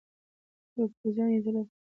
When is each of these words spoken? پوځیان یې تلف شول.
پوځیان 0.99 1.29
یې 1.33 1.39
تلف 1.45 1.67
شول. 1.71 1.77